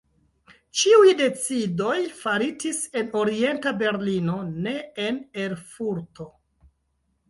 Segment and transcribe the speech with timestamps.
[0.79, 4.77] Ĉiuj decidoj faritis en Orienta Berlino, ne
[5.09, 6.33] en Erfurto.